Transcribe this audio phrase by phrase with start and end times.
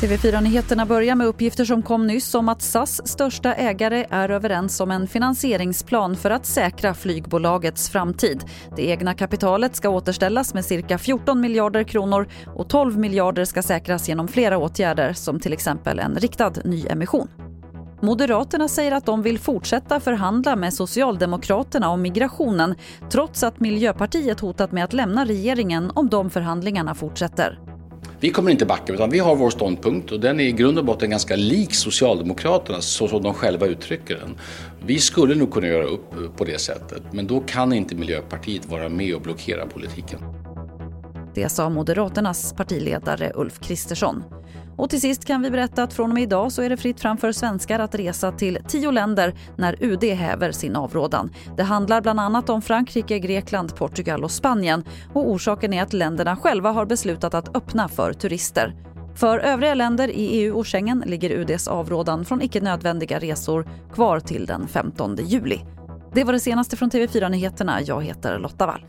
[0.00, 4.90] TV4-nyheterna börjar med uppgifter som kom nyss om att SAS största ägare är överens om
[4.90, 8.44] en finansieringsplan för att säkra flygbolagets framtid.
[8.76, 14.08] Det egna kapitalet ska återställas med cirka 14 miljarder kronor och 12 miljarder ska säkras
[14.08, 17.28] genom flera åtgärder som till exempel en riktad nyemission.
[18.00, 22.74] Moderaterna säger att de vill fortsätta förhandla med Socialdemokraterna om migrationen
[23.10, 27.75] trots att Miljöpartiet hotat med att lämna regeringen om de förhandlingarna fortsätter.
[28.20, 30.84] Vi kommer inte backa utan vi har vår ståndpunkt och den är i grund och
[30.84, 34.38] botten ganska lik Socialdemokraternas så som de själva uttrycker den.
[34.86, 38.88] Vi skulle nog kunna göra upp på det sättet men då kan inte Miljöpartiet vara
[38.88, 40.18] med och blockera politiken.
[41.36, 44.24] Det sa Moderaternas partiledare Ulf Kristersson.
[44.76, 47.00] Och till sist kan vi berätta att från och med idag så är det fritt
[47.00, 51.30] fram för svenskar att resa till tio länder när UD häver sin avrådan.
[51.56, 54.84] Det handlar bland annat om Frankrike, Grekland, Portugal och Spanien.
[55.12, 58.74] Och orsaken är att länderna själva har beslutat att öppna för turister.
[59.14, 64.20] För övriga länder i EU och Schengen ligger UDs avrådan från icke nödvändiga resor kvar
[64.20, 65.60] till den 15 juli.
[66.14, 67.82] Det var det senaste från TV4 Nyheterna.
[67.82, 68.84] Jag heter Lotta Wall.